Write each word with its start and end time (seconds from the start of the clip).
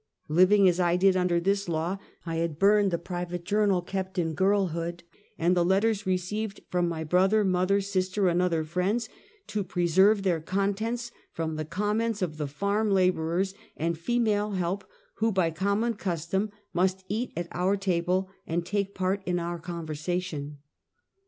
Living 0.29 0.67
as 0.67 0.79
I 0.79 0.95
did, 0.95 1.15
under 1.15 1.39
this 1.39 1.69
law 1.69 1.99
I 2.25 2.37
had 2.37 2.57
burned 2.57 2.89
the 2.89 2.97
private 2.97 3.43
journal 3.45 3.83
kept 3.83 4.17
in 4.17 4.33
girlhood, 4.33 5.03
and 5.37 5.55
the 5.55 5.63
letters 5.63 6.07
received 6.07 6.61
from 6.71 6.89
my 6.89 7.03
brother, 7.03 7.43
mother, 7.45 7.81
sister 7.81 8.27
and 8.27 8.41
other 8.41 8.63
friends, 8.63 9.09
to 9.45 9.63
preserve 9.63 10.23
their 10.23 10.39
contents 10.41 11.11
from 11.31 11.55
the 11.55 11.65
comments 11.65 12.23
of 12.23 12.37
the 12.37 12.47
farm 12.47 12.89
laborers 12.89 13.53
and 13.77 13.95
female 13.95 14.53
help, 14.53 14.85
who, 15.17 15.31
by 15.31 15.51
com 15.51 15.81
mon 15.81 15.93
custom, 15.93 16.49
must 16.73 17.05
eat 17.07 17.31
at 17.37 17.47
our 17.51 17.77
table 17.77 18.27
and 18.47 18.65
take 18.65 18.95
part 18.95 19.21
in 19.27 19.37
our 19.37 19.59
conversation. 19.59 20.57